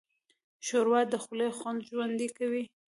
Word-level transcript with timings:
ښوروا 0.65 1.01
د 1.11 1.13
خولې 1.23 1.47
خوند 1.57 1.79
ژوندی 1.89 2.29
کوي. 2.37 2.63